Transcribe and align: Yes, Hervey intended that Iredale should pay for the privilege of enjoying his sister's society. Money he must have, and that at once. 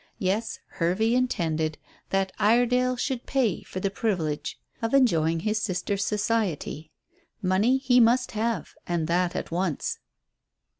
Yes, 0.17 0.57
Hervey 0.81 1.13
intended 1.13 1.77
that 2.09 2.31
Iredale 2.39 2.95
should 2.97 3.27
pay 3.27 3.61
for 3.61 3.79
the 3.79 3.91
privilege 3.91 4.59
of 4.81 4.95
enjoying 4.95 5.41
his 5.41 5.61
sister's 5.61 6.03
society. 6.03 6.91
Money 7.39 7.77
he 7.77 7.99
must 7.99 8.31
have, 8.31 8.73
and 8.87 9.05
that 9.05 9.35
at 9.35 9.51
once. 9.51 9.99